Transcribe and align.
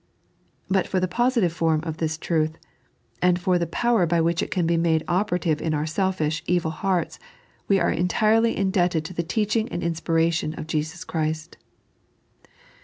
But 0.67 0.87
for 0.87 0.99
the 0.99 1.07
positive 1.07 1.53
form 1.53 1.83
of 1.83 1.97
this 1.97 2.17
truth, 2.17 2.57
and 3.21 3.37
for 3.39 3.59
the 3.59 3.67
power 3.67 4.07
by 4.07 4.19
which 4.19 4.41
it 4.41 4.49
can 4.49 4.65
be 4.65 4.75
made 4.75 5.03
operative 5.07 5.61
in 5.61 5.75
our 5.75 5.85
selfish, 5.85 6.41
evil 6.47 6.71
hearts, 6.71 7.19
we 7.67 7.79
are 7.79 7.91
entirely 7.91 8.57
indebted 8.57 9.05
to 9.05 9.13
the 9.13 9.21
teaching 9.21 9.69
and 9.69 9.83
inspiration 9.83 10.55
of 10.55 10.65
Jesus 10.65 11.03
Christ. 11.03 11.55